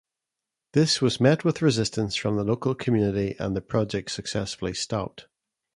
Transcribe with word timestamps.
This 0.73 0.99
was 0.99 1.21
met 1.21 1.45
with 1.45 1.61
resistance 1.61 2.15
from 2.15 2.35
the 2.35 2.43
local 2.43 2.73
community 2.73 3.35
and 3.37 3.55
the 3.55 3.61
project 3.61 4.09
successfully 4.09 4.73
stopped. 4.73 5.27